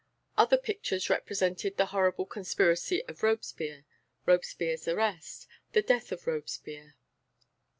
[0.35, 3.85] Other pictures represented the Horrible Conspiracy of Robespierre,
[4.25, 6.95] Robespierre's Arrest, The Death of Robespierre.